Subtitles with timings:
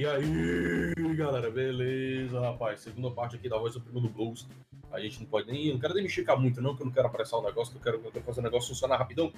[0.00, 2.80] E aí, galera, beleza, rapaz?
[2.80, 4.48] Segunda parte aqui da voz do primo do Blues.
[4.90, 5.72] A gente não pode nem.
[5.72, 7.78] Não quero nem me esticar muito, não, que eu não quero apressar o negócio, que
[7.78, 9.30] eu quero, eu quero fazer o negócio funcionar rapidão.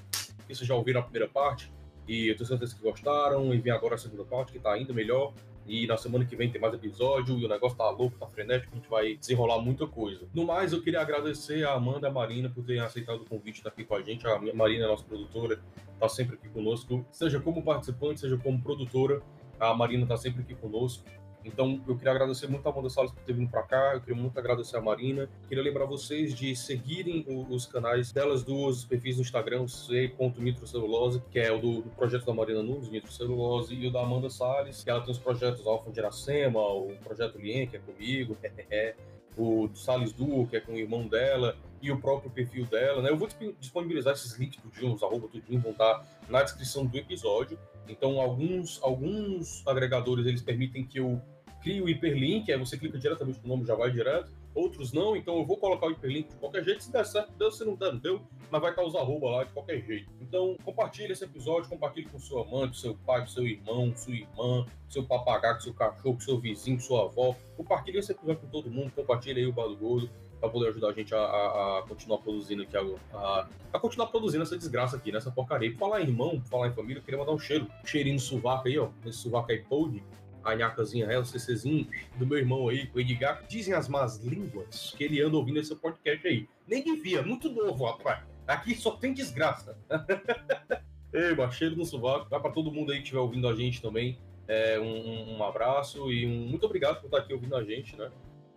[0.49, 1.73] E vocês já ouviram a primeira parte.
[2.07, 3.53] E eu tenho certeza que gostaram.
[3.53, 5.33] E vem agora a segunda parte, que tá ainda melhor.
[5.67, 7.39] E na semana que vem tem mais episódio.
[7.39, 8.73] E o negócio tá louco, tá frenético.
[8.73, 10.27] A gente vai desenrolar muita coisa.
[10.35, 13.59] No mais, eu queria agradecer a Amanda e a Marina por terem aceitado o convite
[13.59, 14.27] estar aqui com a gente.
[14.27, 15.61] A Marina é nossa produtora,
[15.99, 19.23] tá sempre aqui conosco, seja como participante, seja como produtora.
[19.61, 21.05] A Marina está sempre aqui conosco.
[21.45, 24.21] Então, eu queria agradecer muito a Amanda Salles por ter vindo para cá, eu queria
[24.21, 25.29] muito agradecer a Marina.
[25.49, 31.51] Queria lembrar vocês de seguirem os canais delas duas, perfis no Instagram, c.nitrocelulose, que é
[31.51, 35.01] o do, do, projeto da Marina Nunes, Nitrocelulose, e o da Amanda Salles, que ela
[35.01, 38.37] tem os projetos Alfa de Iracema, o projeto Lien, que é comigo,
[39.37, 43.11] o Salles Duo, que é com o irmão dela, e o próprio perfil dela, né?
[43.11, 43.29] Eu vou
[43.59, 47.59] disponibilizar esses links tudinho, os arroba tudinho, vão estar na descrição do episódio.
[47.89, 51.21] Então, alguns, alguns agregadores, eles permitem que eu
[51.63, 54.31] crie o hiperlink, aí você clica diretamente no nome já vai direto.
[54.55, 56.85] Outros não, então eu vou colocar o hiperlink de qualquer jeito.
[56.85, 57.51] Se der certo, deu.
[57.51, 58.21] Se não der, não deu.
[58.51, 60.11] Mas vai estar os arroba lá de qualquer jeito.
[60.21, 65.05] Então, compartilhe esse episódio, compartilhe com seu amante, seu pai, seu irmão, sua irmã, seu
[65.05, 67.35] papagaio, seu cachorro, seu vizinho, sua avó.
[67.57, 68.93] Compartilhe esse episódio com todo mundo.
[68.95, 70.11] Compartilhe aí o Bar do Gordo
[70.43, 74.43] para poder ajudar a gente a, a, a continuar produzindo aqui, a, a, continuar produzindo
[74.43, 75.71] essa desgraça aqui, nessa porcaria.
[75.71, 78.21] Por falar em irmão, falar em família, eu queria mandar um cheiro, um cheirinho no
[78.21, 80.03] sovaco aí, ó, nesse sovaco aí podre,
[80.45, 81.87] a nhacazinha, é, o CCzinho
[82.17, 85.75] do meu irmão aí, o Edgar, dizem as más línguas que ele anda ouvindo esse
[85.75, 86.49] podcast aí.
[86.67, 88.25] Nem devia, muito novo, rapaz.
[88.47, 89.77] Aqui só tem desgraça.
[91.13, 92.29] Ei, mano, cheiro no sovaco.
[92.29, 94.19] Vai para todo mundo aí que estiver ouvindo a gente também.
[94.49, 98.11] É, um, um abraço e um muito obrigado por estar aqui ouvindo a gente, né?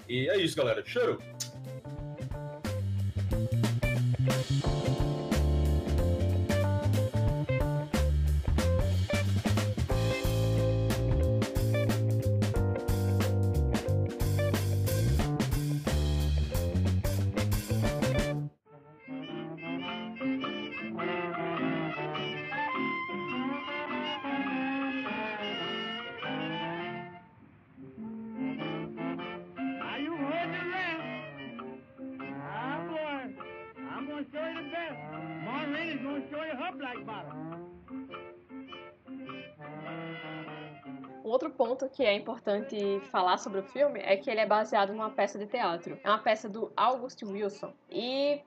[0.08, 0.83] E é isso, galera.
[0.86, 1.19] Cheiro!
[41.50, 45.40] Ponto que é importante falar sobre o filme é que ele é baseado numa peça
[45.40, 46.00] de teatro.
[46.03, 47.74] É uma peça do August Wilson.
[47.90, 48.41] E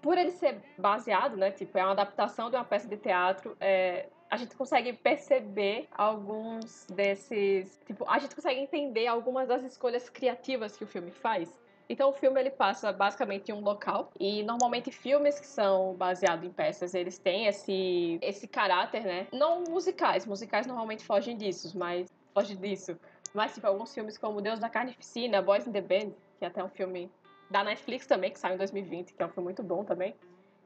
[0.00, 4.06] por ele ser baseado, né, tipo, é uma adaptação de uma peça de teatro, é,
[4.30, 10.76] a gente consegue perceber alguns desses, tipo, a gente consegue entender algumas das escolhas criativas
[10.76, 11.48] que o filme faz.
[11.88, 16.44] Então o filme ele passa basicamente em um local e normalmente filmes que são baseados
[16.46, 19.26] em peças, eles têm esse esse caráter, né?
[19.32, 22.98] Não musicais, musicais normalmente fogem disso, mas foge disso.
[23.34, 26.62] Mas, tipo, alguns filmes como Deus da Carnificina, Boys in the Band, que é até
[26.62, 27.10] um filme
[27.50, 30.14] da Netflix também, que saiu em 2020, que é um filme muito bom também.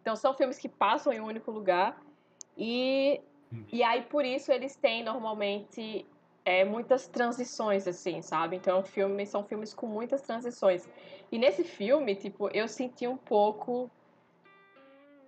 [0.02, 1.98] Então, são filmes que passam em um único lugar.
[2.56, 3.20] E,
[3.72, 6.06] e aí, por isso, eles têm normalmente
[6.48, 8.56] é, muitas transições, assim, sabe?
[8.56, 10.88] Então, é filme, são filmes com muitas transições.
[11.30, 13.90] E nesse filme, tipo, eu senti um pouco.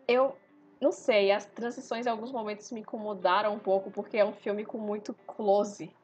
[0.09, 0.34] Eu
[0.80, 4.64] não sei, as transições em alguns momentos me incomodaram um pouco, porque é um filme
[4.64, 5.94] com muito close.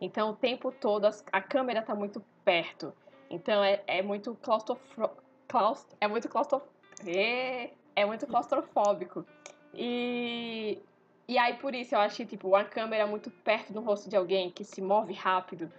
[0.00, 2.90] Então, o tempo todo a câmera está muito perto.
[3.28, 5.10] Então, é, é muito claustrofo...
[5.46, 5.88] Claust...
[6.00, 6.64] É muito claustrof...
[7.06, 7.70] É...
[7.94, 9.26] é muito claustrofóbico.
[9.74, 10.80] E...
[11.26, 14.50] E aí, por isso, eu achei, tipo, a câmera muito perto do rosto de alguém
[14.50, 15.72] que se move rápido.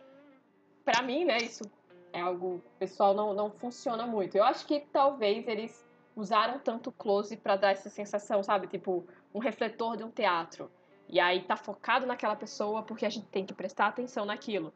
[0.83, 1.69] Para mim, né, isso
[2.11, 4.35] é algo pessoal não, não funciona muito.
[4.35, 5.85] Eu acho que talvez eles
[6.16, 8.67] usaram tanto close para dar essa sensação, sabe?
[8.67, 10.72] Tipo, um refletor de um teatro.
[11.07, 14.73] E aí tá focado naquela pessoa porque a gente tem que prestar atenção naquilo.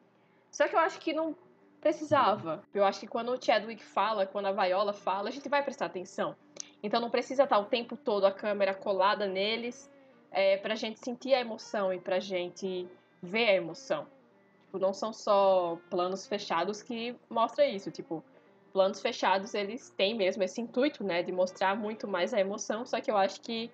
[0.51, 1.35] Só que eu acho que não
[1.79, 2.61] precisava.
[2.73, 5.85] Eu acho que quando o Chadwick fala, quando a Viola fala, a gente vai prestar
[5.85, 6.35] atenção.
[6.83, 9.89] Então não precisa estar o tempo todo a câmera colada neles
[10.31, 12.87] é, pra gente sentir a emoção e pra gente
[13.21, 14.07] ver a emoção.
[14.65, 17.89] Tipo, não são só planos fechados que mostra isso.
[17.91, 18.23] Tipo,
[18.71, 23.01] planos fechados eles têm mesmo esse intuito, né, de mostrar muito mais a emoção, só
[23.01, 23.71] que eu acho que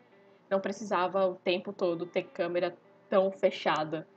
[0.50, 2.76] não precisava o tempo todo ter câmera
[3.10, 4.08] tão fechada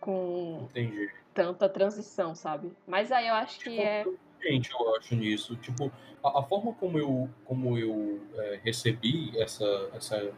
[0.00, 1.10] com Entendi.
[1.32, 2.72] tanta transição, sabe?
[2.86, 4.04] Mas aí eu acho que tipo, é.
[4.42, 5.56] Gente, eu acho nisso.
[5.56, 5.90] Tipo,
[6.22, 10.32] a, a forma como eu, como eu é, recebi essa, essa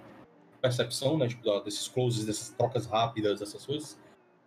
[0.60, 3.98] percepção, né, tipo, desses closes, dessas trocas rápidas, dessas coisas,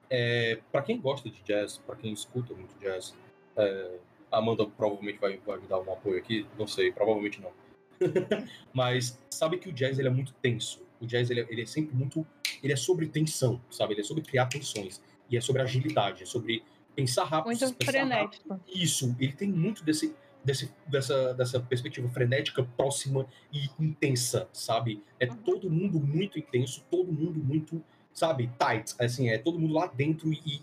[0.10, 3.16] é, para quem gosta de jazz, para quem escuta muito jazz,
[3.56, 3.98] é,
[4.30, 7.52] a Amanda provavelmente vai, vai me dar um apoio aqui, não sei, provavelmente não.
[8.74, 10.82] Mas sabe que o jazz ele é muito tenso.
[11.00, 12.26] O jazz ele é, ele é sempre muito.
[12.62, 13.94] Ele é sobre tensão, sabe?
[13.94, 15.02] Ele é sobre criar tensões.
[15.30, 16.64] E é sobre agilidade, é sobre
[16.96, 17.48] pensar rápido.
[17.48, 18.50] Muito pensar frenético.
[18.50, 18.66] Rápido.
[18.68, 25.04] Isso, ele tem muito desse, desse, dessa, dessa perspectiva frenética, próxima e intensa, sabe?
[25.20, 25.36] É Uhum.
[25.38, 27.84] todo mundo muito intenso, todo mundo muito,
[28.14, 30.62] sabe, tight, assim, é todo mundo lá dentro e, e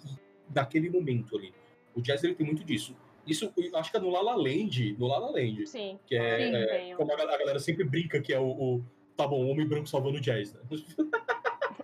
[0.54, 1.52] naquele momento ali.
[1.94, 2.94] O jazz ele tem muito disso.
[3.26, 5.98] Isso, acho que é no La La Land, no La La Land, Sim.
[6.06, 6.56] que é, Sim,
[6.92, 8.84] é, como a, gal- a galera sempre brinca que é o, o
[9.16, 10.60] tá bom, homem branco salvando o jazz, né?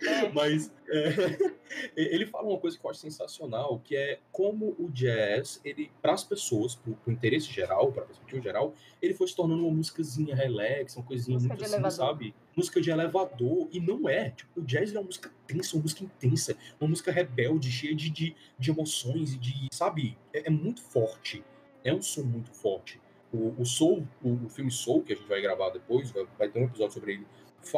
[0.07, 0.29] É.
[0.33, 1.55] Mas é,
[1.97, 6.13] ele fala uma coisa que eu acho sensacional, que é como o jazz, ele, para
[6.13, 9.75] as pessoas, pro, pro interesse geral, para a perspectiva geral, ele foi se tornando uma
[9.75, 12.07] musicazinha relax, uma coisinha Música muito assim, elevador.
[12.07, 12.35] sabe?
[12.57, 13.69] Música de elevador.
[13.73, 14.31] E não é.
[14.31, 18.11] Tipo, o jazz é uma música tensa, uma música intensa, uma música rebelde, cheia de,
[18.11, 20.17] de, de emoções e de, sabe?
[20.33, 21.45] É, é muito forte.
[21.83, 23.01] É um som muito forte.
[23.33, 26.49] O, o Soul, o, o filme Soul, que a gente vai gravar depois, vai, vai
[26.49, 27.27] ter um episódio sobre ele,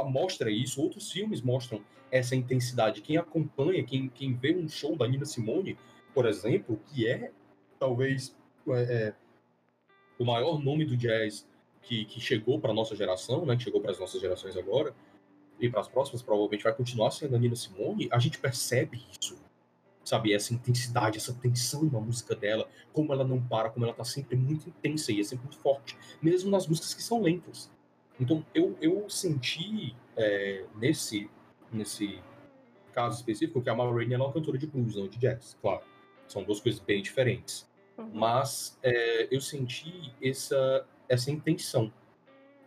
[0.06, 0.82] mostra isso.
[0.82, 3.03] Outros filmes mostram essa intensidade.
[3.03, 5.79] Quem acompanha, quem, quem vê um show da Nina Simone,
[6.14, 7.31] por exemplo, que é
[7.79, 8.37] talvez
[8.69, 9.14] é, é,
[10.19, 11.47] o maior nome do jazz
[11.82, 14.94] que, que chegou para nossa geração, né, que chegou para as nossas gerações agora,
[15.58, 19.38] e para as próximas, provavelmente vai continuar sendo a Nina Simone, a gente percebe isso.
[20.05, 24.05] Sabe, essa intensidade, essa tensão na música dela, como ela não para, como ela tá
[24.05, 27.69] sempre muito intensa e é sempre muito forte, mesmo nas músicas que são lentas.
[28.20, 31.29] Então, eu, eu senti é, nesse,
[31.72, 32.20] nesse
[32.92, 35.56] caso específico que a Ma Rainey ela é uma cantora de blues, não de jazz,
[35.60, 35.82] claro.
[36.26, 37.68] São duas coisas bem diferentes.
[37.98, 38.10] Uhum.
[38.12, 41.92] Mas é, eu senti essa, essa intenção,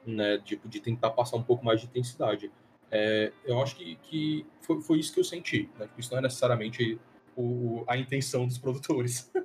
[0.06, 0.40] né?
[0.40, 2.52] Tipo, de tentar passar um pouco mais de intensidade.
[2.92, 5.90] É, eu acho que, que foi, foi isso que eu senti, né?
[5.98, 7.00] Isso não é necessariamente
[7.36, 9.32] o, a intenção dos produtores.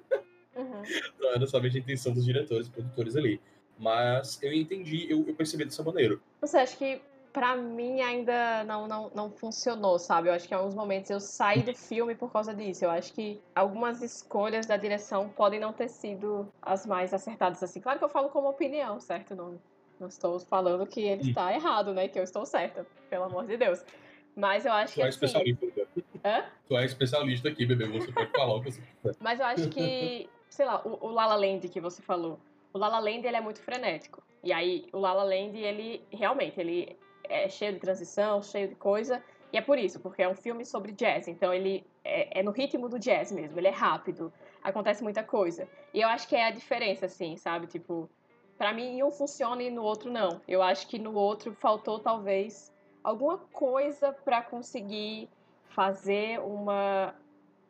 [0.57, 0.83] Uhum.
[1.19, 3.41] não é necessariamente a intenção dos diretores, produtores ali.
[3.77, 6.21] Mas eu entendi, eu, eu percebi dessa maneira.
[6.41, 7.03] Você acha que
[7.35, 10.29] pra mim ainda não, não, não funcionou, sabe?
[10.29, 12.85] Eu acho que em alguns momentos eu saí do filme por causa disso.
[12.85, 17.81] Eu acho que algumas escolhas da direção podem não ter sido as mais acertadas assim.
[17.81, 19.35] Claro que eu falo como opinião, certo?
[19.35, 19.61] Não,
[19.99, 22.07] não estou falando que ele está errado, né?
[22.07, 23.85] Que eu estou certa, pelo amor de Deus.
[24.37, 25.11] Mas eu acho Tu que é assim.
[25.11, 25.87] especialista, bebê.
[26.25, 26.45] Hã?
[26.69, 27.87] Tu é especialista aqui, bebê.
[27.89, 29.17] Você pode falar o que você quiser.
[29.21, 32.39] Mas eu acho que, sei lá, o, o La La Land que você falou.
[32.73, 34.23] O La La Land, ele é muito frenético.
[34.43, 36.97] E aí, o La La Land, ele realmente, ele
[37.29, 39.23] é cheio de transição, cheio de coisa.
[39.53, 41.29] E é por isso, porque é um filme sobre jazz.
[41.29, 43.59] Então, ele é, é no ritmo do jazz mesmo.
[43.59, 44.33] Ele é rápido.
[44.63, 45.69] Acontece muita coisa.
[45.93, 47.67] E eu acho que é a diferença, assim, sabe?
[47.67, 48.09] Tipo,
[48.59, 50.41] pra mim, um funciona e no outro não.
[50.49, 52.73] Eu acho que no outro faltou, talvez,
[53.03, 55.29] alguma coisa pra conseguir
[55.69, 57.15] fazer uma...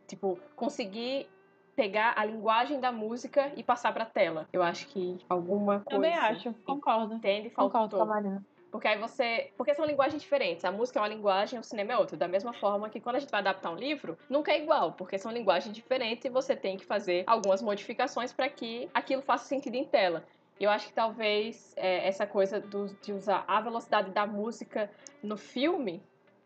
[0.07, 1.29] Tipo, conseguir
[1.75, 4.49] pegar a linguagem da música e passar pra tela.
[4.53, 5.91] Eu acho que alguma coisa.
[5.91, 7.15] Também acho, concordo.
[7.15, 7.51] Entende?
[7.51, 7.99] Concordo Faltou.
[7.99, 8.47] com a Marina.
[8.75, 9.53] Porque aí você.
[9.57, 10.65] Porque são linguagens diferentes.
[10.65, 12.17] A música é uma linguagem, o cinema é outra.
[12.17, 15.17] Da mesma forma que quando a gente vai adaptar um livro, nunca é igual, porque
[15.17, 19.77] são linguagens diferentes e você tem que fazer algumas modificações para que aquilo faça sentido
[19.77, 20.25] em tela.
[20.59, 24.91] E eu acho que talvez é, essa coisa do- de usar a velocidade da música
[25.23, 26.03] no filme,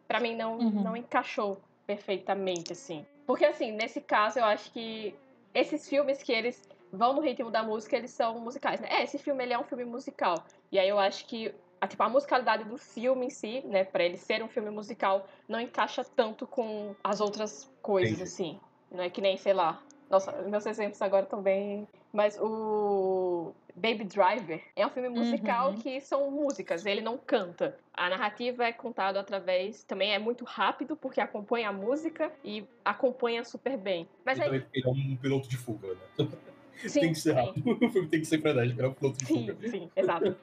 [0.07, 0.83] pra mim não, Uhum.
[0.83, 3.07] não encaixou perfeitamente, assim.
[3.27, 5.15] Porque, assim, nesse caso, eu acho que
[5.55, 8.89] esses filmes que eles vão no ritmo da música, eles são musicais, né?
[8.91, 10.45] É, esse filme, ele é um filme musical.
[10.71, 14.05] E aí eu acho que a, tipo, a musicalidade do filme em si, né, pra
[14.05, 18.23] ele ser um filme musical, não encaixa tanto com as outras coisas, Entendi.
[18.25, 18.61] assim.
[18.91, 19.83] Não é que nem, sei lá.
[20.11, 21.87] Nossa, meus exemplos agora estão bem.
[22.11, 25.76] Mas o Baby Driver é um filme musical Uhum.
[25.76, 27.79] que são músicas, ele não canta.
[27.93, 29.85] A narrativa é contada através.
[29.85, 34.09] Também é muito rápido, porque acompanha a música e acompanha super bem.
[34.25, 34.47] Mas E aí.
[34.49, 36.00] também ele é um piloto de fuga, né?
[36.87, 37.41] Sim, tem que ser sim.
[37.41, 37.71] rápido.
[37.85, 39.69] O filme tem que ser ele é um piloto de Sim, fuga.
[39.69, 40.37] sim, exato.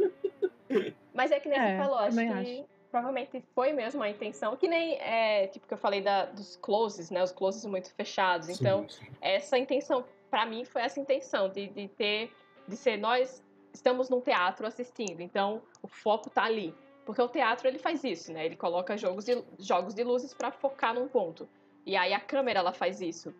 [1.13, 4.67] Mas é que nem É, você falou, acho que provavelmente foi mesmo a intenção, que
[4.67, 7.21] nem é, tipo que eu falei da, dos closes, né?
[7.23, 8.49] Os closes muito fechados.
[8.49, 9.11] Então, Sim, sim.
[9.21, 12.31] essa intenção, pra mim, foi essa intenção de, de ter,
[12.67, 13.43] de ser nós
[13.73, 16.73] estamos num teatro assistindo, então o foco tá ali.
[17.05, 18.45] Porque o teatro ele faz isso, né?
[18.45, 21.47] Ele coloca jogos de, jogos de luzes pra focar num ponto.
[21.85, 23.33] E aí a câmera ela faz isso.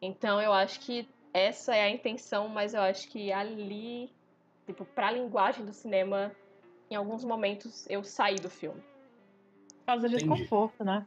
[0.00, 4.08] Então eu acho que essa é a intenção, mas eu acho que ali,
[4.66, 6.30] tipo, pra linguagem do cinema,
[6.92, 8.80] em alguns momentos eu saí do filme.
[9.78, 10.30] Por causa de Entendi.
[10.30, 11.06] desconforto, né?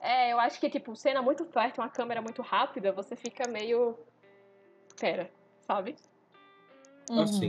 [0.00, 3.96] É, eu acho que, tipo, cena muito perto, uma câmera muito rápida, você fica meio.
[4.98, 5.30] Pera,
[5.66, 5.94] sabe?
[7.10, 7.20] Uhum.
[7.20, 7.48] Assim.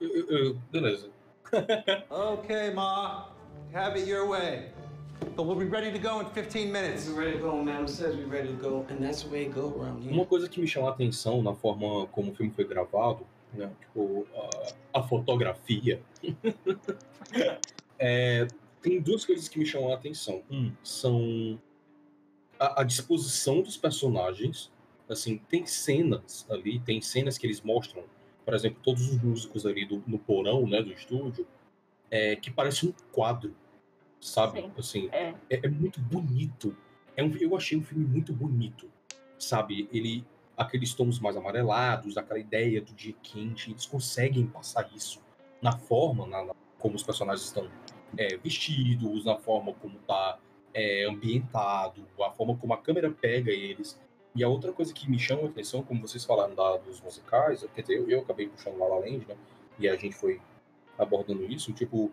[0.00, 1.10] Eu- eu- beleza.
[2.10, 3.30] Okay, Ma.
[3.74, 4.70] Have it your way.
[5.36, 7.08] But we'll be ready to go in 15 minutes.
[7.08, 9.54] We're ready to go, Madam says we're ready to go, and that's the way it
[9.54, 10.12] go around here.
[10.12, 13.72] Uma coisa que me chamou a atenção na forma como o filme foi gravado né?
[13.80, 14.26] Tipo,
[14.92, 16.00] a, a fotografia.
[18.04, 18.48] É,
[18.82, 20.42] tem duas coisas que me chamam a atenção.
[20.50, 21.56] Um, são
[22.58, 24.72] a, a disposição dos personagens.
[25.08, 28.02] Assim, tem cenas ali, tem cenas que eles mostram,
[28.44, 31.46] por exemplo, todos os músicos ali do, no porão, né, do estúdio,
[32.10, 33.54] é, que parece um quadro,
[34.20, 34.60] sabe?
[34.60, 34.72] Sim.
[34.76, 35.34] Assim, É.
[35.48, 36.76] é, é muito bonito.
[37.16, 38.90] É um, eu achei um filme muito bonito,
[39.38, 39.88] sabe?
[39.92, 40.24] Ele,
[40.62, 45.20] aqueles tons mais amarelados, aquela ideia do dia quente, eles conseguem passar isso
[45.60, 47.68] na forma, na, na- como os personagens estão
[48.18, 50.38] é, vestidos, na forma como tá
[50.74, 54.00] é, ambientado, a forma como a câmera pega eles.
[54.34, 57.64] E a outra coisa que me chama a atenção, como vocês falaram da, dos musicais,
[57.74, 59.36] quer dizer, eu, eu acabei puxando La La Land, né?
[59.78, 60.40] E a gente foi
[60.98, 62.10] abordando isso, tipo,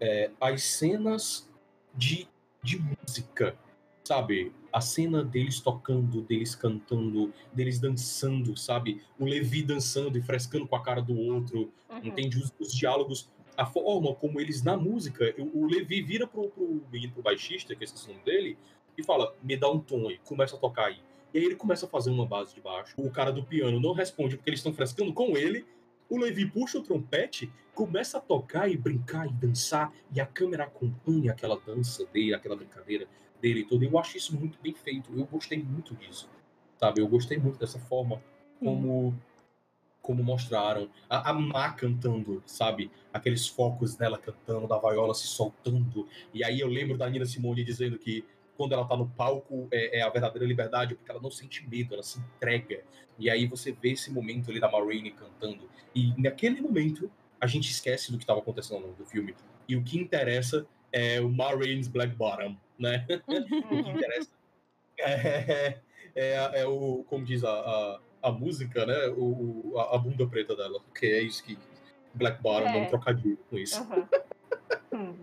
[0.00, 1.48] é, as cenas
[1.94, 2.26] de,
[2.62, 3.56] de música,
[4.04, 4.52] sabe?
[4.76, 9.00] A cena deles tocando, deles cantando, deles dançando, sabe?
[9.18, 12.00] O Levi dançando e frescando com a cara do outro, Uhum.
[12.04, 12.36] entende?
[12.36, 16.82] Os, os diálogos, a forma como eles na música, o, o Levi vira pro, pro
[16.92, 18.58] menino, pro baixista, que é esse nome dele,
[18.98, 21.00] e fala, me dá um tom aí, começa a tocar aí.
[21.32, 22.94] E aí ele começa a fazer uma base de baixo.
[22.98, 25.64] O cara do piano não responde porque eles estão frescando com ele.
[26.06, 30.64] O Levi puxa o trompete, começa a tocar e brincar e dançar, e a câmera
[30.64, 33.08] acompanha aquela dança dele, aquela brincadeira
[33.40, 33.84] dele tudo.
[33.84, 35.10] Eu acho isso muito bem feito.
[35.16, 36.28] Eu gostei muito disso.
[36.78, 37.00] Sabe?
[37.00, 38.22] Eu gostei muito dessa forma
[38.60, 39.14] como
[40.06, 42.92] como mostraram a, a Má cantando, sabe?
[43.12, 46.06] Aqueles focos dela cantando, da vaiola se soltando.
[46.32, 48.24] E aí eu lembro da Nina Simone dizendo que
[48.56, 51.92] quando ela tá no palco é, é a verdadeira liberdade, porque ela não sente medo,
[51.94, 52.84] ela se entrega.
[53.18, 55.68] E aí você vê esse momento ali da Maureen cantando.
[55.92, 59.34] E naquele momento a gente esquece do que estava acontecendo do filme.
[59.68, 63.06] E o que interessa é o Maureen's Black Bottom, né?
[63.08, 63.20] o
[63.62, 63.90] que Uhum.
[63.92, 64.30] interessa
[64.98, 65.78] é,
[66.14, 69.08] é, é o, como diz a, a, a música, né?
[69.08, 71.58] O, o- a, a bunda preta dela, que é isso que
[72.14, 72.86] Black Bottom é um É.
[72.86, 74.08] trocadilho com isso, Aham.
[74.92, 75.16] Hum.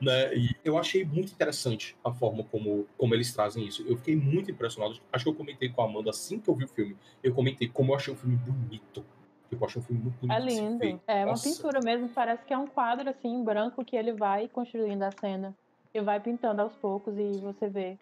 [0.00, 0.34] né?
[0.36, 3.84] E eu achei muito interessante a forma como, como eles trazem isso.
[3.86, 5.00] Eu fiquei muito impressionado.
[5.12, 6.96] Acho que eu comentei com a Amanda assim que eu vi o filme.
[7.22, 9.04] Eu comentei como eu achei o filme bonito.
[9.48, 10.40] Tipo, eu achei um filme muito bonito.
[10.40, 11.00] É lindo.
[11.06, 11.48] É uma Nossa.
[11.48, 15.10] pintura mesmo, parece que é um quadro assim, em branco, que ele vai construindo a
[15.10, 15.54] cena.
[15.94, 17.98] E vai pintando aos poucos e você vê.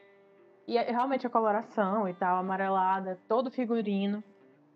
[0.66, 4.22] E é- realmente a coloração e tal, amarelada, todo o figurino,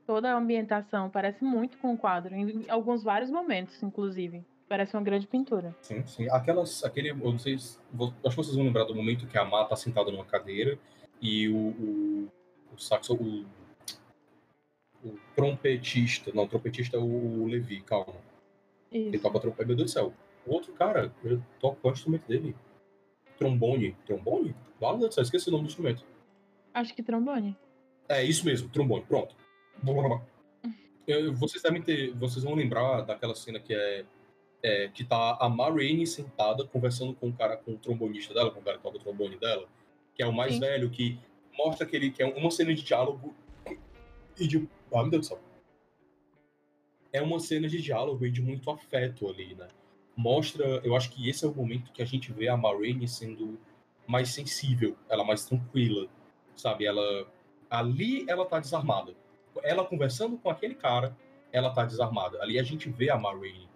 [0.06, 4.44] toda a ambientação, parece muito com o quadro, em alguns vários momentos, inclusive.
[4.68, 5.74] Parece uma grande pintura.
[5.82, 6.28] Sim, sim.
[6.30, 7.78] Aquelas, aquele, eu não sei, se-
[8.24, 10.78] acho que vocês vão lembrar do momento que a Má tá sentada numa cadeira
[11.20, 12.28] e o, o,
[12.72, 13.44] o saxo, o,
[15.04, 18.14] o trompetista, não, o trompetista é o Levi, calma.
[18.92, 19.22] Ele Isso.
[19.22, 20.12] toca trompete, meu Deus do céu.
[20.46, 22.54] O outro cara, ele toca o instrumento dele?
[23.40, 23.96] Trombone.
[24.04, 24.54] Trombone?
[24.78, 26.04] Deus do céu, esqueci o nome do instrumento.
[26.74, 27.56] Acho que trombone.
[28.06, 29.34] É isso mesmo, trombone, pronto.
[31.38, 32.12] Vocês devem ter.
[32.14, 34.04] Vocês vão lembrar daquela cena que é.
[34.62, 38.50] é, que tá a Ma Rainey sentada conversando com o cara, com o trombonista dela,
[38.50, 39.66] com o cara que toca o trombone dela,
[40.14, 40.60] que é o mais Sim.
[40.60, 41.18] velho, que
[41.56, 43.34] mostra que ele que é uma cena de diálogo
[44.38, 44.68] e de.
[44.92, 45.40] Ah, meu Deus do céu.
[47.12, 49.66] É uma cena de diálogo e de muito afeto ali, né?
[50.20, 50.80] Mostra.
[50.84, 53.58] Eu acho que esse é o momento que a gente vê a Ma Rainey sendo
[54.06, 56.08] mais sensível, ela mais tranquila,
[56.54, 56.84] sabe?
[56.84, 57.26] Ela
[57.70, 59.14] ali ela tá desarmada.
[59.62, 61.16] Ela conversando com aquele cara,
[61.52, 62.42] ela tá desarmada.
[62.42, 63.68] Ali a gente vê a Ma Rainey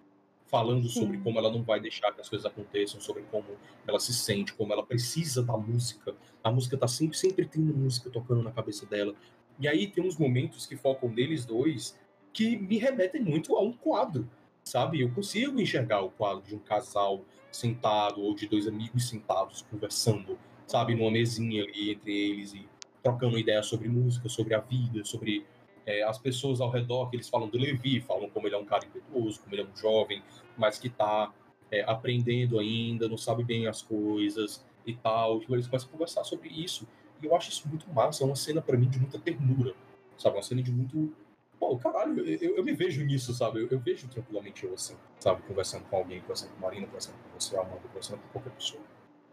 [0.45, 1.23] falando sobre Sim.
[1.23, 3.45] como ela não vai deixar que as coisas aconteçam, sobre como
[3.87, 6.13] ela se sente, como ela precisa da música.
[6.43, 9.15] A música tá sempre, sempre uma música tocando na cabeça dela.
[9.59, 11.97] E aí tem uns momentos que focam neles dois
[12.31, 14.29] que me remetem muito a um quadro,
[14.65, 14.99] sabe?
[15.01, 20.37] Eu consigo enxergar o quadro de um casal sentado ou de dois amigos sentados conversando,
[20.67, 22.67] sabe, numa mesinha ali entre eles e
[23.01, 25.45] trocando ideias sobre música, sobre a vida, sobre
[25.85, 28.65] é, as pessoas ao redor, que eles falam do Levi, falam como ele é um
[28.65, 30.21] cara impetuoso, como ele é um jovem,
[30.57, 31.31] mas que tá
[31.71, 35.39] é, aprendendo ainda, não sabe bem as coisas e tal.
[35.39, 36.87] Tipo, eles começam a conversar sobre isso.
[37.21, 39.75] E eu acho isso muito massa, é uma cena pra mim de muita ternura,
[40.17, 40.35] sabe?
[40.35, 41.13] Uma cena de muito.
[41.59, 43.61] Pô, caralho, eu, eu- me vejo nisso, sabe?
[43.61, 45.41] Eu, eu vejo tranquilamente eu assim, sabe?
[45.43, 48.83] Conversando com alguém, conversando com Marina, conversando com você, Amanda, conversando com qualquer pessoa,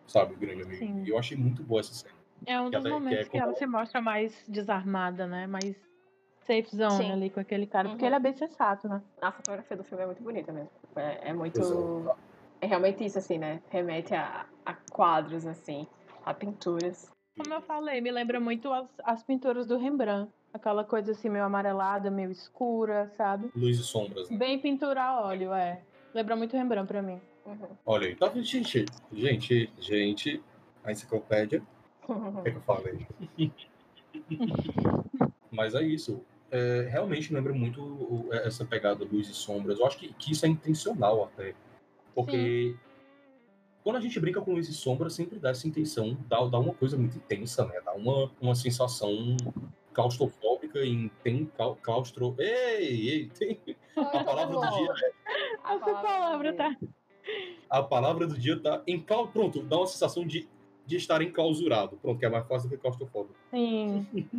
[0.06, 0.34] sabe?
[0.36, 0.78] Grande amigo.
[0.78, 1.02] Sim.
[1.04, 2.14] E eu achei muito boa essa cena.
[2.46, 5.46] É um Que dos que momentos é que ela como- se mostra mais desarmada, né?
[5.46, 5.76] Mais
[6.46, 7.12] safe zone Sim.
[7.12, 7.88] ali com aquele cara.
[7.88, 8.08] Porque Uhum.
[8.08, 9.00] ele é bem sensato, né?
[9.20, 10.70] A fotografia do filme é muito bonita mesmo.
[10.96, 11.58] É, é muito.
[11.60, 12.16] Pois
[12.60, 13.60] É realmente isso, assim, né?
[13.70, 15.84] Remete a, a quadros, assim,
[16.24, 17.10] a pinturas.
[17.36, 20.32] Como eu falei, me lembra muito as, as pinturas do Rembrandt.
[20.52, 23.50] Aquela coisa assim, meio amarelada, meio escura, sabe?
[23.56, 24.36] Luz e sombras, né?
[24.36, 25.82] Bem pintura a óleo, é.
[26.14, 27.20] Lembra muito Rembrandt pra mim.
[27.46, 27.68] Uhum.
[27.86, 28.14] Olha aí.
[28.14, 30.42] Tá, vendo, gente, gente, gente,
[30.84, 31.62] a enciclopédia,
[32.06, 33.06] o que, é que eu falei?
[35.50, 36.22] Mas é isso.
[36.52, 39.78] é, realmente lembra muito essa pegada luz e sombras.
[39.78, 41.54] Eu acho que, que isso é intencional até.
[42.14, 42.76] Porque
[43.82, 46.74] quando a gente brinca com luz e sombra, sempre dá essa intenção, dá, dá uma
[46.74, 47.80] coisa muito intensa, né?
[47.82, 49.36] Dá uma, uma sensação
[49.92, 52.34] claustrofóbica e tem clau- claustro.
[52.38, 53.60] Ei, ei, tem.
[53.96, 54.92] A palavra do dia
[55.64, 56.76] A Essa palavra tá.
[57.70, 59.28] A palavra do dia tá em clau...
[59.28, 60.48] Pronto, dá uma sensação de,
[60.86, 61.96] de estar enclausurado.
[61.96, 63.34] Pronto, que é mais fácil do que claustrofóbico.
[63.50, 64.06] Sim.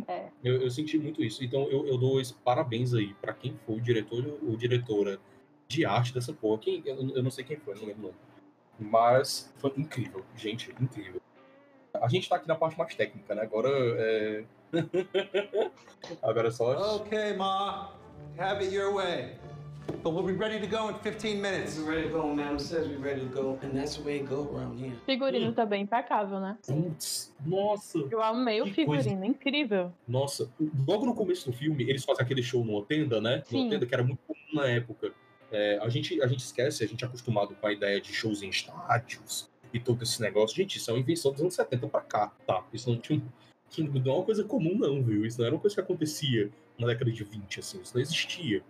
[0.44, 1.42] Eu, eu senti muito isso.
[1.42, 5.18] Então eu, eu dou esse parabéns aí pra quem foi o diretor ou diretora
[5.66, 6.58] de arte dessa porra.
[6.58, 8.18] Quem, eu, eu não sei quem foi, não lembro o nome.
[8.78, 11.20] Mas foi incrível, gente, incrível.
[11.94, 13.42] A gente tá aqui na parte mais técnica, né?
[13.42, 14.44] Agora é.
[16.22, 16.96] Agora é só.
[16.96, 17.92] Okay, Ma.
[18.38, 19.36] Have it your way.
[20.02, 21.78] But we'll be ready to go in 15 minutes.
[21.78, 24.48] We're ready to go, says we're ready to go, and that's the way it go
[24.54, 24.94] around here.
[25.06, 26.56] Figurino também impecável, né?
[26.66, 27.98] Putz, nossa!
[28.10, 29.04] Eu amei o Que coisa.
[29.04, 29.92] figurino, incrível.
[30.08, 30.48] Nossa,
[30.86, 33.42] logo no começo do filme, eles fazem aquele show numa tenda, né?
[33.44, 33.58] Sim.
[33.58, 35.12] Numa tenda que era muito comum na época.
[35.52, 38.42] É, a, gente, a gente esquece, a gente é acostumado com a ideia de shows
[38.42, 40.56] em estádios e todo esse negócio.
[40.56, 42.64] Gente, isso é uma invenção dos anos 70 pra cá, tá?
[42.72, 43.22] Isso não, tinha,
[43.82, 45.24] não é uma coisa comum, não, viu?
[45.24, 47.80] Isso não era uma coisa que acontecia na década de 20, assim.
[47.80, 48.62] Isso não existia.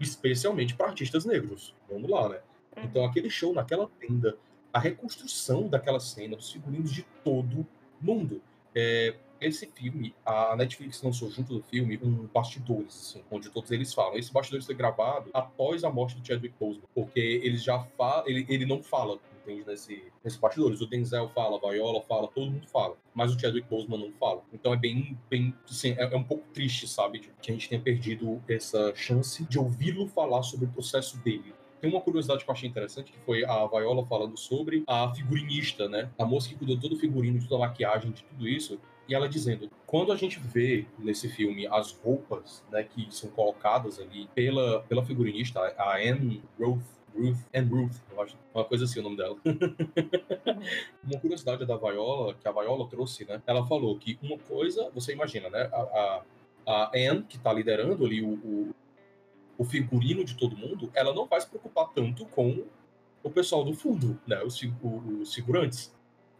[0.00, 1.74] Especialmente para artistas negros.
[1.88, 2.40] Vamos lá, né?
[2.82, 4.36] Então, aquele show naquela tenda,
[4.72, 7.66] a reconstrução daquela cena, dos figurinos de todo
[8.00, 8.40] mundo.
[8.74, 13.92] É, esse filme, a Netflix lançou junto do filme um bastidores, assim, onde todos eles
[13.92, 14.16] falam.
[14.16, 18.46] Esse bastidores foi gravado após a morte do Chadwick Boseman, porque ele já fala, ele,
[18.48, 20.80] ele não fala, entende, nesse, nesse bastidores.
[20.80, 24.42] O Denzel fala, a Viola fala, todo mundo fala, mas o Chadwick Boseman não fala.
[24.52, 27.80] Então é bem, bem, assim, é, é um pouco triste, sabe, que a gente tenha
[27.80, 31.54] perdido essa chance de ouvi-lo falar sobre o processo dele.
[31.80, 35.88] Tem uma curiosidade que eu achei interessante, que foi a Viola falando sobre a figurinista,
[35.88, 36.08] né?
[36.16, 38.78] A moça que cuidou de todo o figurino, de toda a maquiagem, de tudo isso.
[39.08, 43.98] E ela dizendo, quando a gente vê nesse filme as roupas, né, que são colocadas
[43.98, 46.84] ali pela, pela figurinista, a Anne Ruth,
[47.16, 49.36] Ruth, Anne Ruth, eu acho, uma coisa assim o nome dela.
[51.04, 53.42] uma curiosidade da Viola, que a Viola trouxe, né?
[53.46, 55.68] Ela falou que uma coisa, você imagina, né?
[55.72, 56.22] A, a,
[56.66, 58.74] a Anne, que tá liderando ali o, o,
[59.58, 62.64] o figurino de todo mundo, ela não vai se preocupar tanto com
[63.22, 64.42] o pessoal do fundo, né?
[64.42, 65.92] Os, os.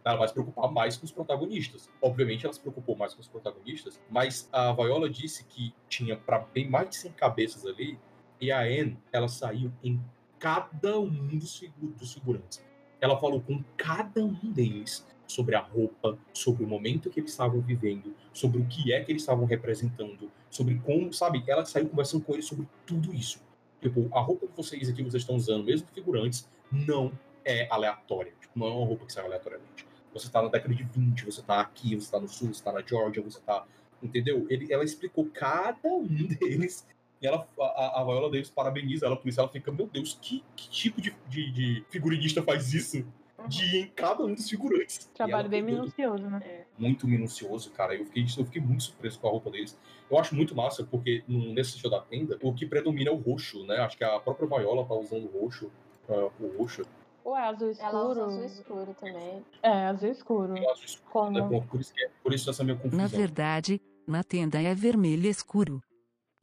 [0.05, 1.89] Ela vai se preocupar mais com os protagonistas.
[2.01, 6.39] Obviamente, ela se preocupou mais com os protagonistas, mas a Viola disse que tinha para
[6.39, 7.97] bem mais de 100 cabeças ali,
[8.43, 10.03] e a Anne, ela saiu em
[10.43, 11.63] cada um dos,
[11.97, 12.61] dos figurantes.
[12.99, 17.61] Ela falou com cada um deles sobre a roupa, sobre o momento que eles estavam
[17.61, 21.41] vivendo, sobre o que é que eles estavam representando, sobre como, sabe?
[21.47, 23.41] Ela saiu conversando com eles sobre tudo isso.
[23.81, 28.33] Tipo, a roupa que vocês aqui vocês estão usando, mesmo figurantes, não é aleatória.
[28.41, 29.87] Tipo, não é uma roupa que sai aleatoriamente.
[30.13, 32.73] Você tá na década de 20, você tá aqui, você tá no sul, você tá
[32.73, 33.65] na Georgia, você tá.
[34.01, 34.45] Entendeu?
[34.49, 36.85] Ele, ela explicou cada um deles.
[37.23, 39.39] E ela, a, a Viola Davis parabeniza ela por isso.
[39.39, 43.05] Ela fica, meu Deus, que, que tipo de, de, de figurinista faz isso?
[43.47, 45.09] De ir em cada um dos figurantes.
[45.13, 46.65] Trabalho bem minucioso, né?
[46.77, 47.95] muito minucioso, cara.
[47.95, 49.77] Eu fiquei, eu fiquei muito surpreso com a roupa deles.
[50.11, 53.17] Eu acho muito massa, porque no- nesse show da tenda, o que predomina é o
[53.17, 53.77] roxo, né?
[53.77, 55.71] Acho que a própria Viola tá usando o roxo.
[56.09, 56.83] ah, o roxo.
[57.23, 58.25] Ou é azul Ela usa escuro?
[58.25, 59.45] azul escuro também.
[59.61, 60.57] É, azul escuro.
[60.57, 61.39] e o azul escuro, né?
[61.39, 61.49] Como?
[61.49, 62.97] Pronto, Por isso, que é- por isso essa minha confusão.
[62.99, 65.81] Na verdade, na tenda é vermelho escuro.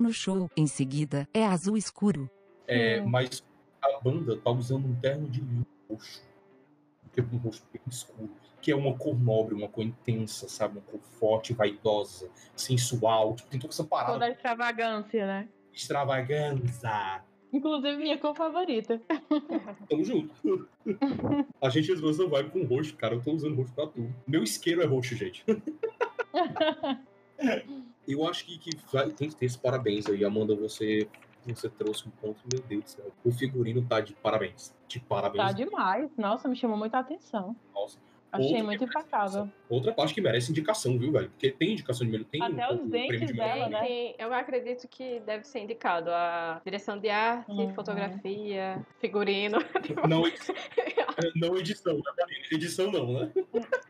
[0.00, 2.30] No show, em seguida, é azul escuro.
[2.66, 3.06] É, Sim.
[3.06, 3.44] mas
[3.82, 6.22] a banda tá usando um terno de linho roxo.
[7.12, 8.30] Que é um roxo bem escuro.
[8.62, 10.78] Que é uma cor nobre, uma cor intensa, sabe?
[10.78, 13.34] Uma cor forte, vaidosa, sensual.
[13.36, 15.48] Tipo, tem toda essa parada Toda extravagância, né?
[15.70, 17.22] extravaganza.
[17.52, 19.00] Inclusive minha cor favorita.
[19.88, 20.34] Tamo junto.
[21.60, 23.16] A gente às vezes não vai com roxo, cara.
[23.16, 24.14] Eu tô usando roxo pra tudo.
[24.26, 25.44] Meu isqueiro é roxo, gente.
[28.07, 28.76] Eu acho que, que
[29.16, 30.55] tem que ter esse parabéns aí, Amanda.
[30.55, 31.09] Você,
[31.46, 33.12] você trouxe um ponto, meu Deus do céu.
[33.24, 34.74] O figurino tá de parabéns.
[34.88, 35.44] De parabéns.
[35.44, 36.11] Tá demais.
[36.16, 37.57] Nossa, me chamou muita atenção.
[37.74, 37.98] Nossa.
[38.32, 39.52] Achei Outra muito indicação.
[39.68, 41.28] Outra parte que merece indicação, viu, velho?
[41.30, 42.26] Porque tem indicação de melhor.
[42.26, 43.80] Tem Até o- os dentes de dela, né?
[43.80, 47.74] Tem- eu acredito que deve ser indicado a direção de arte, Uhum.
[47.74, 49.58] fotografia, figurino.
[50.10, 50.22] Não,
[51.36, 52.02] não edição, né?
[52.52, 53.32] Edição não, né?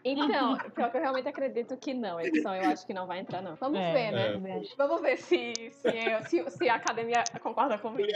[0.04, 2.20] Então, pior que eu realmente acredito que não.
[2.20, 3.54] Edição eu acho que não vai entrar, não.
[3.56, 4.56] Vamos É, ver, né?
[4.58, 4.74] acho.
[4.76, 8.08] Vamos ver se, se, eu- se, se a academia concorda comigo.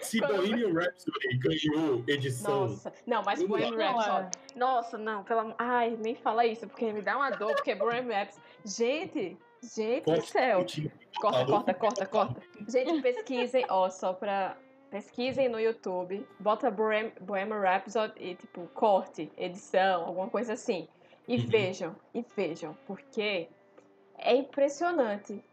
[0.00, 2.60] Se Bohemian Rhapsody ganhou edição.
[2.68, 3.42] Nossa, não, mas.
[3.42, 4.30] Bohemian Não, Rhapsody.
[4.54, 4.58] é.
[4.58, 5.54] Nossa, não, pelo amor.
[5.58, 8.42] Ai, nem fala isso, porque me dá uma dor, porque Bohemian Rhapsody.
[8.64, 10.58] Gente, gente do Corte, céu.
[10.58, 12.42] corte, Corta, corta, corta, corta.
[12.68, 14.56] Gente, pesquisem, ó, só pra.
[14.90, 20.88] Pesquisem no YouTube, bota Bohem- Bohemian Rhapsody e, tipo, corte, edição, alguma coisa assim.
[21.26, 21.46] E Uhum.
[21.46, 23.48] vejam, e vejam, porque
[24.16, 25.44] é impressionante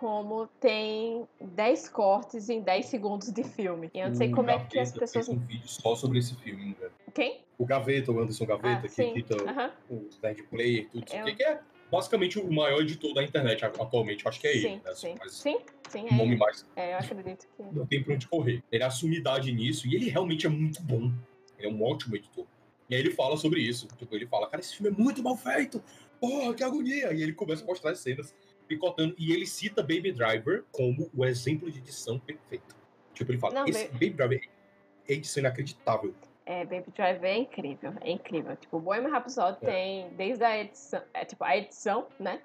[0.00, 3.90] como tem 10 cortes em 10 segundos de filme.
[3.92, 5.28] E eu não sei como é que as Gaveta pessoas.
[5.28, 6.90] um vídeo só sobre esse filme, velho.
[7.14, 7.42] Quem?
[7.58, 9.36] O Gaveta, o Anderson Gaveta, Ah, que edita
[9.90, 11.60] os Nerd Player, tudo isso Eu- aqui, que é
[11.92, 14.24] basicamente o maior editor da internet atualmente.
[14.24, 14.94] Eu acho que é sim, ele, né?
[14.94, 15.14] sim.
[15.18, 15.58] Mas sim,
[15.90, 16.10] sim, o é.
[16.16, 16.36] nome ele.
[16.38, 17.62] mais É, eu acredito que.
[17.62, 18.62] não tem pra onde correr.
[18.72, 21.12] Ele assume idade nisso e ele realmente é muito bom.
[21.58, 22.46] Ele é um ótimo editor.
[22.88, 23.86] E aí ele fala sobre isso.
[23.98, 25.82] Tipo, ele fala, cara, esse filme é muito mal feito.
[26.18, 27.12] Porra, que agonia.
[27.12, 28.34] E ele começa a mostrar as cenas
[28.74, 29.14] picotando.
[29.18, 32.76] E ele cita Baby Driver como o exemplo de edição perfeito.
[33.12, 34.48] Tipo, ele fala, Não, esse Ba- Baby Driver
[35.08, 36.14] é edição inacreditável.
[36.46, 38.56] É, Baby Drive é incrível, é incrível.
[38.56, 39.66] Tipo, o Bohemian Rhapsody É.
[39.66, 42.40] tem desde a edição, é, tipo, a edição, né?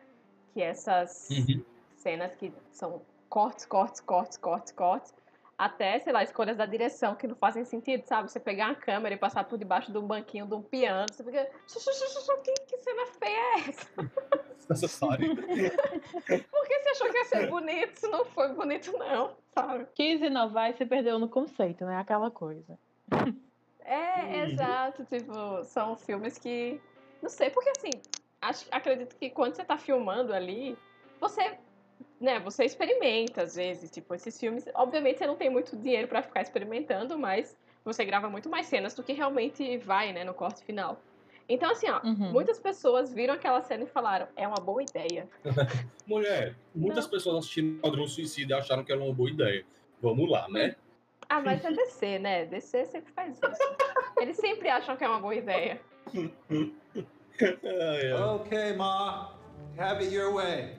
[0.53, 1.63] Que essas Uhum.
[1.95, 5.13] cenas que são cortes, cortes, cortes, cortes, cortes,
[5.57, 8.29] até, sei lá, escolhas da direção que não fazem sentido, sabe?
[8.29, 11.23] Você pegar uma câmera e passar por debaixo de um banquinho de um piano, você
[11.23, 11.49] fica.
[11.67, 13.89] "Xu, xu, xu, xu, xu, Que, que cena feia é essa?
[14.69, 15.35] Necessário.
[15.35, 19.85] Por que você achou que ia ser bonito se não foi bonito, não, sabe?
[19.95, 21.97] Quis inovar e se perdeu no conceito, né?
[21.97, 22.77] Aquela coisa.
[23.83, 24.33] É, Uhum.
[24.45, 25.05] exato.
[25.05, 26.81] Tipo, são filmes que.
[27.21, 27.91] Não sei, porque assim,
[28.41, 30.75] acho, acredito que quando você tá filmando ali,
[31.19, 31.57] você.
[32.19, 34.65] Né, você experimenta às vezes, tipo, esses filmes.
[34.73, 38.93] Obviamente você não tem muito dinheiro pra ficar experimentando, mas você grava muito mais cenas
[38.95, 41.01] do que realmente vai, né, no corte final.
[41.47, 42.31] Então, assim, ó, Uhum.
[42.31, 45.27] muitas pessoas viram aquela cena e falaram, é uma boa ideia.
[46.07, 49.65] Mulher, muitas pessoas assistiram Padrão Suicida e acharam que era uma boa ideia.
[50.01, 50.75] Vamos lá, né?
[51.29, 52.45] Ah, mas é DC, né?
[52.45, 53.75] DC sempre faz isso.
[54.19, 55.79] Eles sempre acham que é uma boa ideia.
[57.43, 58.13] Ai.
[58.35, 59.35] Okay, Ma.
[59.77, 60.77] Have it your way.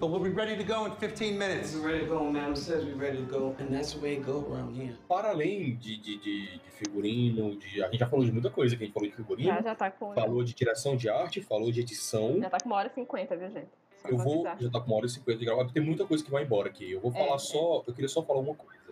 [0.00, 1.74] But we'll be ready to go in 15 minutes.
[1.74, 4.24] We're ready to go, Madam says we're ready to go, and that's the way it
[4.24, 4.94] go around here.
[5.08, 8.76] Para além de, de, de, de figurino, de, a gente já falou de muita coisa
[8.76, 10.12] que a gente falou de figurino, Já, já tá com.
[10.14, 12.38] falou de direção de arte, falou de edição.
[12.40, 13.68] Já tá com uma hora e cinquenta, viu, gente?
[14.02, 14.60] Só Eu vou, avisar.
[14.60, 16.68] já tá com uma hora e cinquenta de gravar, tem muita coisa que vai embora
[16.68, 16.90] aqui.
[16.90, 17.38] Eu vou É, falar é.
[17.38, 18.82] só, eu queria só falar uma coisa.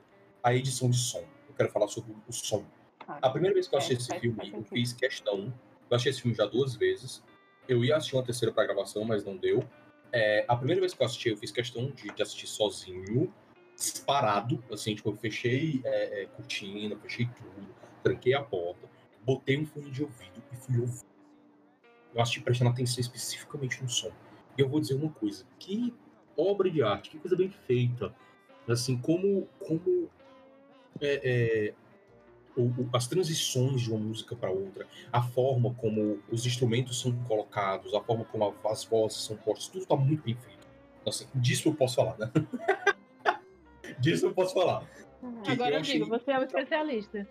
[0.43, 1.25] A edição de som.
[1.49, 2.65] Eu quero falar sobre o som.
[3.05, 3.21] Claro.
[3.23, 5.53] A primeira vez que eu É, assisti esse faz- filme, faz eu fiz questão.
[5.91, 7.23] Eu assisti esse filme já duas vezes.
[7.69, 9.63] Eu ia assistir uma terceira pra gravação, mas não deu.
[10.13, 13.33] É, a primeira vez que eu assisti, eu fiz questão de, de assistir sozinho,
[14.07, 17.69] parado, assim, tipo, eu fechei é, é, cortina, fechei tudo,
[18.03, 18.89] tranquei a porta,
[19.25, 21.07] botei um fone de ouvido e fui ouvir.
[22.15, 24.11] Eu assisti prestando atenção especificamente no som.
[24.59, 25.95] E eu vou dizer uma coisa, que
[26.37, 28.15] obra de arte, que coisa bem feita.
[28.69, 30.11] Assim, como, como
[31.01, 31.75] é, é,
[32.93, 38.01] as transições de uma música para outra, a forma como os instrumentos são colocados, a
[38.01, 40.61] forma como a- as vozes são postas, tudo está muito bem feito.
[41.07, 42.31] Assim, disso eu posso falar, né?
[43.99, 44.85] disso eu posso falar.
[45.45, 47.29] que Agora eu eu digo, achei- você é um especialista.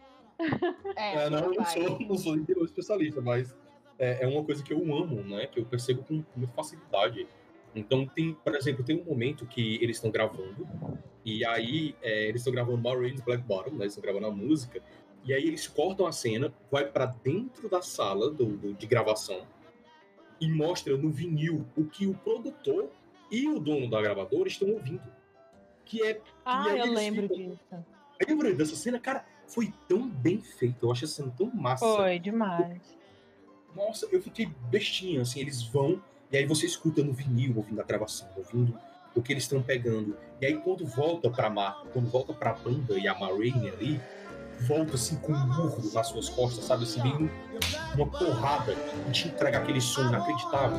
[0.96, 3.54] É, É, não, eu não sou, não sou nenhum especialista, mas
[3.98, 5.48] é, é uma coisa que eu amo, né?
[5.48, 7.28] Que eu percebo com muita facilidade.
[7.76, 10.68] Então tem, por exemplo, tem um momento que eles estão gravando,
[11.24, 13.82] e aí é, eles estão gravando Marines Black Bottom, né?
[13.82, 14.82] Eles estão gravando a música,
[15.26, 19.42] e aí eles cortam a cena, vai pra dentro da sala do, do- de gravação
[20.40, 22.90] e mostra no vinil o que o produtor
[23.32, 25.02] e o dono da gravadora estão ouvindo.
[25.86, 27.86] Que é Ah, eu lembro ficam- disso.
[28.28, 29.00] Lembra dessa cena?
[29.00, 30.86] Cara, foi tão bem feito.
[30.86, 31.86] Eu acho essa cena tão massa.
[31.86, 32.98] Foi demais.
[33.76, 36.02] Nossa, eu fiquei bestinha, assim, eles vão,
[36.32, 38.78] e aí você escuta no vinil, ouvindo a gravação, ouvindo
[39.16, 40.18] o que eles estão pegando.
[40.42, 44.02] E aí quando volta pra Mar, quando volta pra banda e a Marine ali,
[44.62, 46.84] volta assim com um murro nas suas costas, sabe?
[46.84, 47.30] Assim, bem um-
[47.96, 48.76] uma porrada
[49.08, 50.78] e te entrega aquele som inacreditável.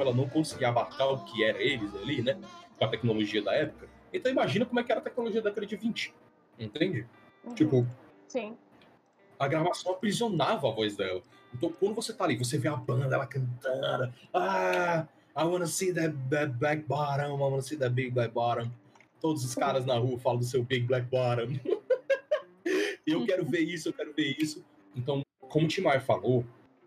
[0.00, 2.38] Ela não conseguia abarcar o que era eles ali, né?
[2.78, 3.88] Com a tecnologia da época.
[4.12, 6.14] Então imagina como é que era a tecnologia da década de 20.
[6.58, 7.06] Entende?
[7.44, 7.54] Uhum.
[7.54, 7.86] Tipo,
[8.28, 8.56] Sim.
[9.38, 11.22] a gravação aprisionava a voz dela.
[11.54, 14.12] Então, quando você tá ali, você vê a banda, ela cantando.
[14.32, 18.70] Ah, I wanna see that, that black bottom, I wanna see that big black bottom.
[19.20, 21.52] Todos os caras na rua falam do seu big black bottom.
[23.06, 24.64] eu quero ver isso, eu quero ver isso.
[24.96, 26.44] Então, como o Timar falou,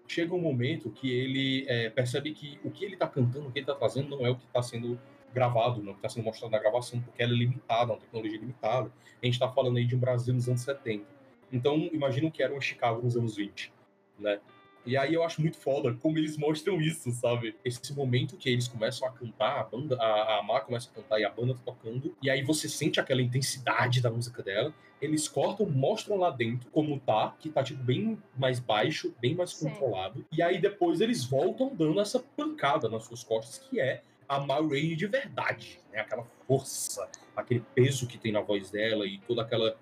[0.08, 3.60] chega um momento que ele é, percebe que o que ele tá cantando, o que
[3.60, 5.00] ele tá fazendo, não é o que tá sendo
[5.34, 7.96] gravado, não é o que tá sendo mostrado na gravação, porque ela é limitada, é
[7.96, 8.92] uma tecnologia limitada.
[9.22, 11.06] A gente tá falando aí de um Brasil nos anos 70.
[11.52, 13.72] Então, imagino que era um Chicago nos anos 20,
[14.20, 14.40] né?
[14.86, 17.56] E aí eu acho muito foda como eles mostram isso, sabe?
[17.66, 21.20] Esse momento que eles começam a cantar, a banda, a, a Mar começa a cantar
[21.20, 24.74] e a banda tá tocando, e aí você sente aquela intensidade da música dela.
[25.02, 29.52] Eles cortam, mostram lá dentro como tá, que tá tipo bem mais baixo, bem mais
[29.52, 29.70] Sim.
[29.70, 30.26] controlado.
[30.32, 34.56] E aí depois eles voltam dando essa pancada nas suas costas, que é a Ma
[34.56, 36.00] Rainey de verdade, né?
[36.00, 39.78] Aquela força, aquele peso que tem na voz dela e toda aquela,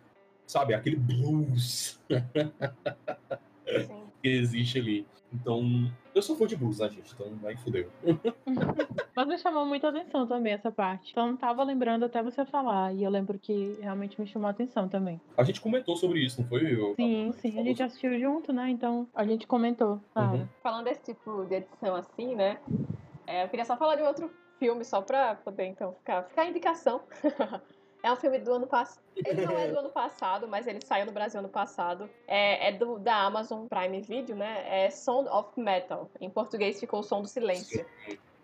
[0.47, 1.99] sabe, aquele blues
[3.67, 4.12] Sim.
[4.23, 5.05] Que existe ali.
[5.33, 7.11] Então, eu sou fã de blues, né, gente?
[7.13, 7.89] Então, aí fudeu.
[9.15, 11.11] Mas me chamou muita atenção também essa parte.
[11.11, 12.93] Então não tava lembrando até você falar.
[12.93, 15.19] E eu lembro que realmente me chamou a atenção também.
[15.35, 16.73] A gente comentou sobre isso, não foi?
[16.73, 17.59] Eu, Sim, sim.
[17.59, 18.69] A gente assistiu junto, né?
[18.69, 19.99] Então a gente comentou.
[20.15, 20.47] Ah, Uhum.
[20.61, 22.59] Falando desse tipo de edição assim, né?
[23.27, 26.47] é, eu queria só falar de outro filme, só pra poder, então, ficar, ficar a
[26.47, 27.01] indicação.
[28.03, 29.01] é um filme do ano passado.
[29.25, 32.09] Ele não é do ano passado, mas ele saiu no Brasil ano passado.
[32.27, 34.65] É, é do, da Amazon Prime Video, né?
[34.67, 36.09] É Sound of Metal.
[36.19, 37.85] Em português ficou O Som do Silêncio.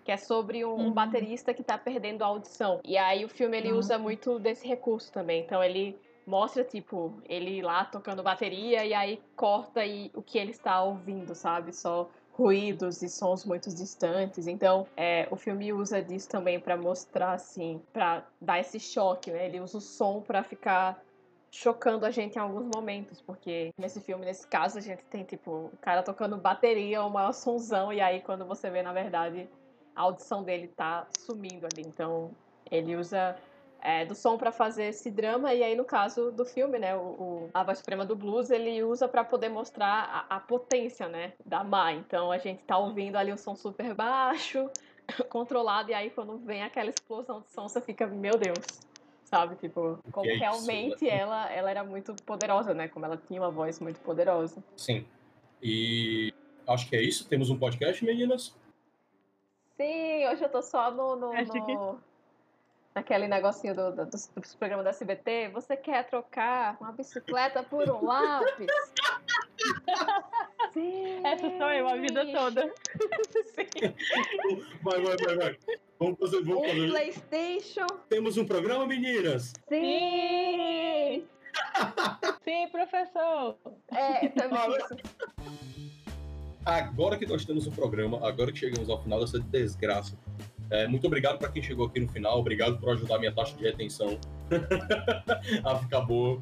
[0.05, 0.93] Que é sobre um, um Uhum.
[0.93, 2.79] baterista que tá perdendo a audição.
[2.85, 3.79] E aí o filme ele Uhum.
[3.79, 5.43] usa muito desse recurso também.
[5.43, 10.51] Então ele mostra, tipo, ele lá tocando bateria e aí corta e, o que ele
[10.51, 11.75] está ouvindo, sabe?
[11.75, 14.47] Só ruídos e sons muito distantes.
[14.47, 19.45] Então, é, o filme usa disso também pra mostrar, assim, pra dar esse choque, né?
[19.45, 21.03] Ele usa o som pra ficar
[21.51, 25.51] chocando a gente em alguns momentos, porque nesse filme, nesse caso, a gente tem, tipo,
[25.73, 29.49] o cara tocando bateria, o maior sonzão, e aí quando você vê, na verdade,
[29.93, 31.81] a audição dele tá sumindo ali.
[31.81, 32.31] Então,
[32.71, 33.35] ele usa
[33.81, 36.99] é, do som pra fazer esse drama, e aí no caso do filme, né, o,
[36.99, 41.33] o- a voz suprema do blues, ele usa pra poder mostrar a, a potência, né,
[41.45, 41.95] da Mai.
[41.97, 44.69] Então a gente tá ouvindo ali o som super baixo,
[45.29, 48.57] controlado, e aí quando vem aquela explosão de som, você fica, meu Deus,
[49.23, 53.41] sabe, tipo, como é isso, realmente ela, ela era muito poderosa, né, como ela tinha
[53.41, 54.61] uma voz muito poderosa.
[54.75, 55.05] Sim.
[55.61, 56.33] E
[56.67, 57.27] acho que é isso.
[57.27, 58.55] Temos um podcast, meninas.
[59.77, 61.15] Sim, hoje eu tô só no.
[61.15, 62.08] no, no-
[62.95, 65.49] Naquele negocinho do, do, dos, dos programas da SBT.
[65.53, 68.67] Você quer trocar uma bicicleta por um lápis?
[70.73, 71.21] Sim.
[71.23, 72.73] Essa sou eu a vida toda.
[73.55, 73.93] Sim.
[74.81, 75.57] Vai, vai, vai, vai.
[75.99, 76.89] Vamos fazer, vamos Um fazer.
[76.89, 77.85] PlayStation?
[78.07, 79.53] Temos um programa, meninas.
[79.67, 81.27] Sim!
[82.43, 83.57] Sim, professor.
[83.91, 84.77] É, também.
[86.65, 90.17] Agora que nós temos um programa, agora que chegamos ao final dessa desgraça.
[90.71, 92.39] É, muito obrigado para quem chegou aqui no final.
[92.39, 94.19] Obrigado por ajudar minha taxa de retenção
[95.63, 96.41] a ficar boa.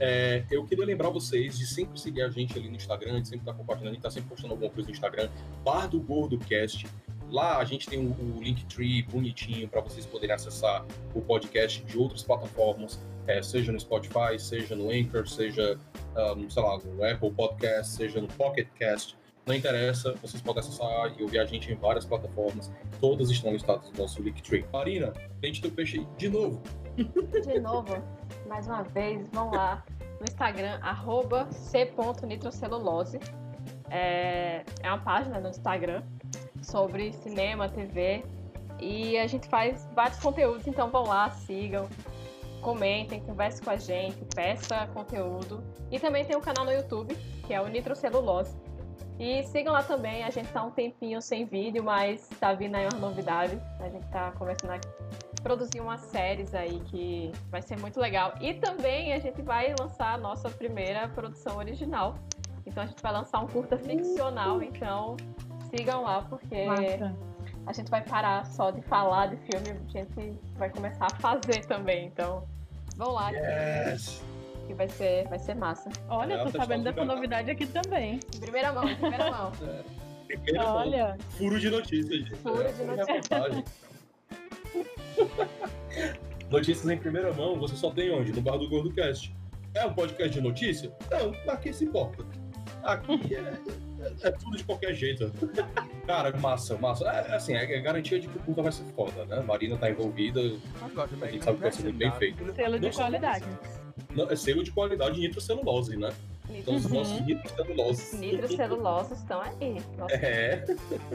[0.00, 3.46] É, eu queria lembrar vocês de sempre seguir a gente ali no Instagram, gente sempre
[3.46, 5.28] tá compartilhando, a gente tá sempre postando alguma coisa no Instagram,
[5.64, 6.86] Bar do Gordo Cast.
[7.30, 10.84] Lá a gente tem o, o Linktree bonitinho para vocês poderem acessar
[11.14, 15.78] o podcast de outras plataformas, é, seja no Spotify, seja no Anchor, seja,
[16.36, 19.16] um, sei lá, no Apple Podcast, seja no Pocket Cast.
[19.46, 22.68] Não interessa, vocês podem acessar e ouvir a gente em várias plataformas.
[23.00, 24.66] Todas estão listadas no nosso Linktree.
[24.72, 26.60] Marina, vende teu peixe de novo.
[26.96, 28.02] De novo,
[28.48, 29.84] mais uma vez, vão lá
[30.18, 33.20] no Instagram, arroba c.nitrocelulose.
[33.88, 36.02] É, é uma página no Instagram
[36.60, 38.24] sobre cinema, TV.
[38.80, 41.88] E a gente faz vários conteúdos, então vão lá, sigam,
[42.62, 45.62] comentem, conversem com a gente, peça conteúdo.
[45.88, 47.14] E também tem um canal no YouTube,
[47.46, 48.65] que é o Nitrocelulose.
[49.18, 52.86] E sigam lá também, a gente tá um tempinho sem vídeo, mas tá vindo aí
[52.86, 53.58] uma novidade.
[53.80, 54.80] A gente tá começando a
[55.42, 58.34] produzir umas séries aí que vai ser muito legal.
[58.40, 62.16] E também a gente vai lançar a nossa primeira produção original.
[62.66, 65.16] Então a gente vai lançar um curta ficcional, então
[65.70, 67.16] sigam lá, porque Massa.
[67.64, 71.64] a gente vai parar só de falar de filme, a gente vai começar a fazer
[71.66, 72.06] também.
[72.06, 72.46] Então,
[72.96, 74.22] vão lá Yes!
[74.66, 75.90] Que vai ser, vai ser massa.
[76.08, 78.20] Olha, É, tô pessoal sabendo do dessa novidade aqui também.
[78.34, 79.52] Em primeira mão, em primeira mão.
[80.26, 80.76] Primeira mão.
[80.78, 82.34] Olha, Furo de notícias, gente.
[82.36, 83.64] Furo de É, notícias.
[86.50, 88.32] Notícias em primeira mão, você só tem onde?
[88.32, 89.34] No Bar do Gordo Cast.
[89.74, 90.92] É um podcast de notícia?
[91.10, 92.24] Não, aqui se importa.
[92.82, 95.30] Aqui é, é- é tudo de qualquer jeito.
[96.06, 97.04] Cara, massa, massa.
[97.08, 99.40] É, assim, é garantia de que o puta vai ser foda, né?
[99.40, 102.54] Marina tá envolvida, a gente sabe que vai ser muito bem feito.
[102.54, 103.44] selo de qualidade.
[104.16, 106.12] Não, é selo de qualidade nitrocelulose, né?
[106.48, 108.12] Então, os nossos nitroceluloses.
[108.20, 109.82] Nitroceluloses estão aí.
[109.98, 110.64] Nossa, É.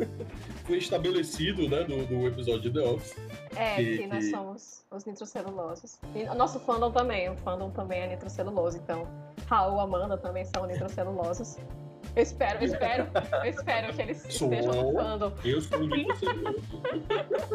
[0.66, 3.16] Foi estabelecido, né, do, do episódio de The Office.
[3.56, 5.98] É, que- que nós que- somos os nitrocelulosos.
[6.16, 9.08] E o nosso fandom também, o fandom também é nitrocelulose, então
[9.48, 11.58] Raul Amanda também são nitrocelulosos.
[12.15, 13.08] Eu espero, eu espero,
[13.43, 14.52] eu espero que eles Sou.
[14.52, 15.34] estejam no fandom.
[15.45, 16.56] Eu sou torcedor.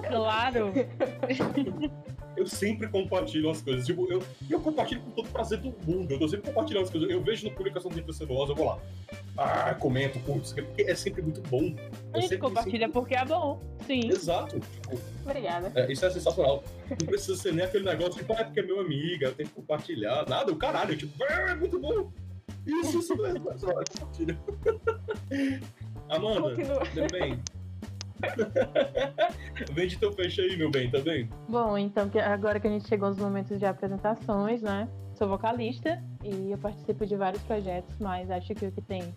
[0.08, 0.72] Claro.
[2.36, 3.86] Eu sempre compartilho as coisas.
[3.86, 6.10] Tipo, eu, e eu compartilho com todo prazer do mundo.
[6.12, 7.08] Eu tô sempre compartilhando as coisas.
[7.08, 8.78] Eu vejo na publicação do Celulosa, eu vou lá.
[9.38, 11.74] Ah, comento, curto, porque é sempre muito bom.
[12.12, 13.58] A gente sempre- compartilha porque é bom.
[13.86, 14.08] Sim.
[14.08, 14.60] Exato.
[14.60, 15.72] Tipo, Obrigada.
[15.74, 16.62] é, isso é sensacional.
[16.90, 19.48] Não precisa ser nem aquele negócio, tipo, ah, é porque é meu amiga, eu tenho
[19.48, 20.28] que compartilhar.
[20.28, 22.12] Nada, o caralho, tipo, é, é muito bom.
[22.66, 23.48] Isso, isso mesmo.
[23.50, 23.56] é.
[26.08, 26.80] Amanda, Continua.
[26.86, 27.38] tudo bem?
[29.72, 31.28] Vende teu peixe aí, meu bem, tá bem?
[31.48, 34.88] Bom, então que- agora que a gente chegou aos momentos de apresentações, né?
[35.14, 39.14] Sou vocalista e eu participo de vários projetos, mas acho que o que tem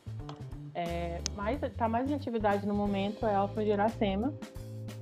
[0.74, 4.34] é, mais, tá mais em atividade no momento é Alfa Giracema,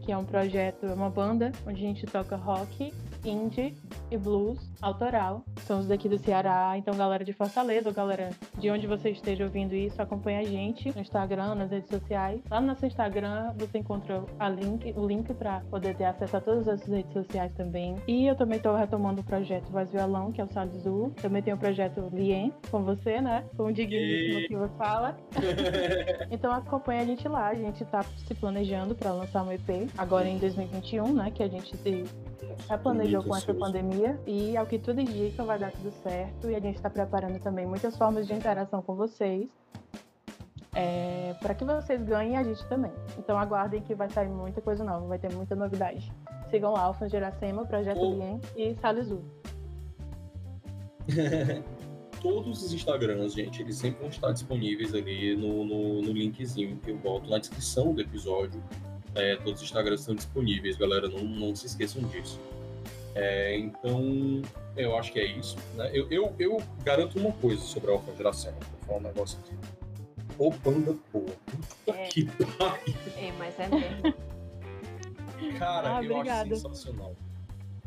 [0.01, 2.93] que é um projeto, é uma banda onde a gente toca rock,
[3.29, 3.75] indie
[4.11, 5.43] e blues autoral.
[5.65, 9.73] Somos daqui do Ceará, então galera de Fortaleza, ou galera de onde você esteja ouvindo
[9.75, 12.41] isso, acompanha a gente no Instagram, nas redes sociais.
[12.49, 16.41] Lá no nosso Instagram você encontra a link, o link para poder ter acesso a
[16.41, 17.95] todas as redes sociais também.
[18.07, 21.11] E eu também estou retomando o projeto Voz Violão, que é o Saldo Azul.
[21.21, 23.43] Também tem o projeto Lien, com você, né?
[23.55, 25.17] Com o digníssimo E- que você fala.
[26.29, 30.27] Então acompanha a gente lá, a gente tá se planejando para lançar um EP agora
[30.27, 31.31] em 2021, né?
[31.31, 32.03] Que a gente se
[33.21, 36.59] replanejou com essa pandemia e ao que tudo indica vai dar tudo certo e a
[36.59, 39.49] gente está preparando também muitas formas de interação com vocês
[41.39, 42.91] para que vocês ganhem a gente também.
[43.17, 46.11] Então aguardem que vai sair muita coisa nova, vai ter muita novidade.
[46.49, 48.15] Sigam lá, Alfa Geracema, Projeto Oh.
[48.15, 49.21] Bien e Salizu.
[52.21, 56.91] Todos os Instagrams, gente, eles sempre vão estar disponíveis ali no, no, no linkzinho que
[56.91, 58.61] eu boto na descrição do episódio.
[59.13, 62.39] É, todos os Instagrams estão disponíveis, galera, não, não se esqueçam disso.
[63.19, 64.41] É, então,
[64.75, 65.57] eu acho que é isso.
[65.75, 65.89] Né?
[65.91, 68.53] Eu, eu, eu garanto uma coisa sobre a Alfa Geração.
[68.53, 69.55] Vou falar um negócio aqui.
[70.37, 71.25] Ô, banda boa.
[71.85, 72.07] Puta É.
[72.09, 72.93] que pariu.
[73.17, 74.13] Ei, mas é mesmo.
[75.57, 76.53] Cara, Ah, eu obrigada.
[76.53, 77.15] acho sensacional.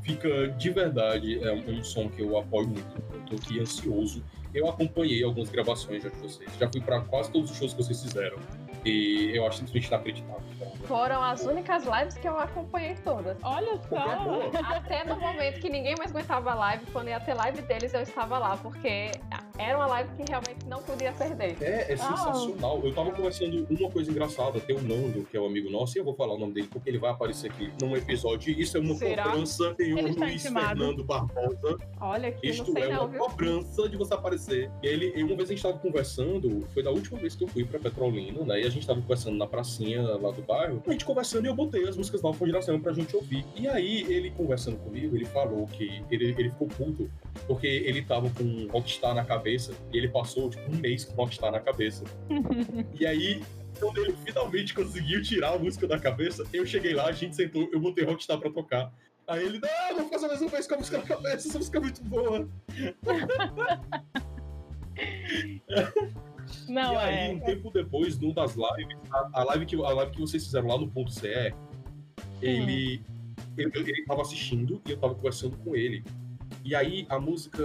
[0.03, 3.03] Fica de verdade, é um, um som que eu apoio muito.
[3.15, 4.25] Eu tô aqui ansioso.
[4.53, 6.51] Eu acompanhei algumas gravações já de vocês.
[6.59, 8.37] Já fui pra quase todos os shows que vocês fizeram.
[8.85, 10.43] E eu acho simplesmente inacreditável.
[10.59, 10.71] cara.
[10.87, 13.37] Foram as únicas lives que eu acompanhei todas.
[13.43, 14.25] Olha é só!
[14.25, 14.51] boa.
[14.77, 18.01] Até no momento que ninguém mais aguentava a live, quando ia ter live deles, eu
[18.01, 19.11] estava lá, porque
[19.59, 21.57] era uma live que realmente não podia perder.
[21.61, 22.81] É, é sensacional.
[22.83, 24.59] Eu tava conversando uma coisa engraçada.
[24.61, 26.69] Tem o Nando, que é um amigo nosso, e eu vou falar o nome dele
[26.71, 28.53] porque ele vai aparecer aqui num episódio.
[28.59, 29.25] Isso é uma Será?
[29.25, 29.75] cobrança.
[29.75, 30.43] Tem o está Luiz.
[30.43, 31.77] Fernando Barbosa.
[32.01, 33.21] Olha que Isto não sei é não, uma viu?
[33.21, 34.71] cobrança de você aparecer.
[34.83, 37.65] E ele, uma vez a gente tava conversando, foi da última vez que eu fui
[37.65, 38.61] pra Petrolina, né?
[38.71, 40.81] A gente tava conversando na pracinha lá do bairro.
[40.87, 43.45] A gente conversando e eu botei as músicas Alfa Geração pra gente ouvir.
[43.57, 47.11] E aí, ele conversando comigo, ele falou que ele, ele ficou puto
[47.49, 51.15] porque ele tava com um Rockstar na cabeça e ele passou, tipo, um mês com
[51.15, 52.05] Rockstar na cabeça.
[52.95, 53.43] e aí,
[53.81, 57.69] quando ele finalmente conseguiu tirar a música da cabeça, eu cheguei lá, a gente sentou,
[57.73, 58.93] eu botei Rockstar pra tocar.
[59.27, 61.79] Aí ele, não, vou fazer mais uma vez com a música na cabeça, essa música
[61.79, 62.49] é muito boa.
[66.69, 67.35] Não, e aí, é.
[67.35, 70.69] um tempo depois, num das lives, a, a live que, a live que vocês fizeram
[70.69, 71.55] lá no ponto CE,
[72.41, 73.03] ele,
[73.57, 76.05] ele, ele tava assistindo e eu tava conversando com ele.
[76.65, 77.63] E aí, a música.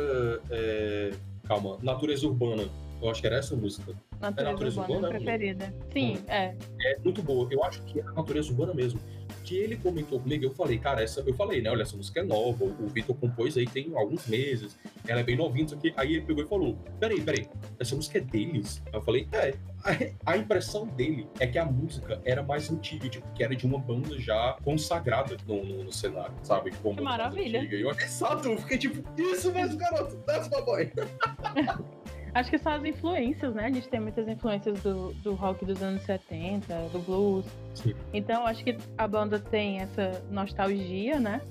[0.50, 1.12] é,
[1.44, 2.70] calma, Natureza Urbana.
[3.02, 3.94] Eu acho que era essa música.
[4.20, 5.74] Natureza, natureza urbana urbana, preferida.
[5.92, 6.56] Sim, é.
[6.82, 7.48] É muito boa.
[7.52, 9.00] Eu acho que é a Natureza Urbana mesmo.
[9.44, 11.20] Que ele comentou comigo, eu falei, cara, essa.
[11.22, 11.70] Eu falei, né?
[11.70, 12.64] Olha, essa música é nova.
[12.66, 14.76] O Vitor compôs aí tem alguns meses.
[15.08, 15.94] Ela é bem novinha, isso aqui.
[15.98, 17.48] Aí ele pegou e falou: Peraí, peraí,
[17.80, 18.82] essa música é deles?
[18.88, 19.54] Aí eu falei, é.
[19.84, 23.68] A- A impressão dele é que a música era mais antiga, tipo, que era de
[23.68, 26.72] uma banda já consagrada no, no, no cenário, sabe?
[26.72, 27.68] Tipo, uma mais Maravilha.
[27.72, 30.92] eu, exato, eu fiquei tipo, isso mesmo, garoto, that's my boy.
[32.36, 33.66] Acho que são as influências, né?
[33.68, 37.46] A gente tem muitas influências do, do rock dos anos 70, do blues.
[37.74, 37.96] Sim.
[38.14, 41.42] Então, acho que a banda tem essa nostalgia, né?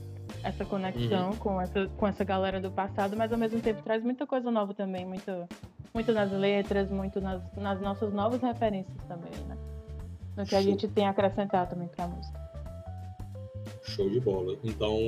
[0.42, 1.37] Essa conexão Uhum.
[1.37, 4.75] com, essa, com essa galera do passado, mas ao mesmo tempo traz muita coisa nova
[4.75, 5.31] também, muito,
[5.94, 9.57] muito nas letras, muito nas, nas nossas novas referências também, né?
[10.37, 12.38] No que a gente tem a acrescentar também pra música.
[13.85, 14.55] Show de bola.
[14.62, 14.99] Então,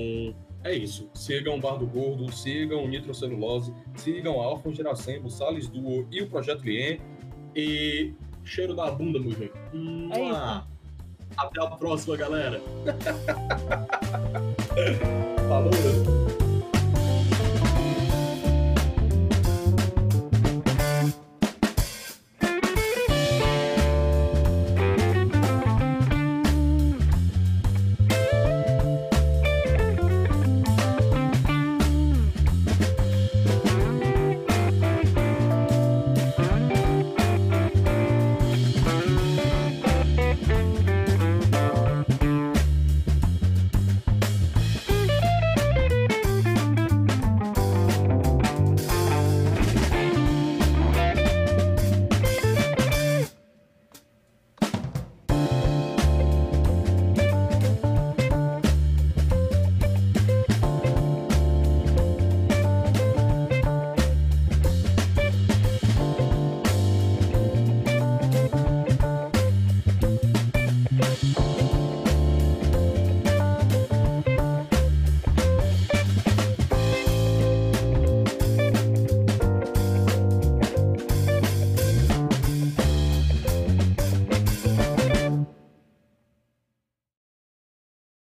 [0.67, 1.09] é isso.
[1.15, 6.63] Sigam o Bar do Gordo, sigam Nitrocelulose, sigam Alfa Geracembo, Salles Duo e o Projeto
[6.63, 6.99] Lien.
[7.55, 8.13] E
[8.45, 9.53] cheiro da bunda, meu gente.
[9.53, 10.67] É Mua!
[11.37, 12.61] Até a próxima, galera.
[15.49, 16.16] Falou!